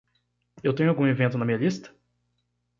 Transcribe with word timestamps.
Eu 0.63 0.73
tenho 0.73 0.89
algum 0.89 1.05
evento 1.05 1.37
na 1.37 1.45
minha 1.45 1.59
lista? 1.59 1.93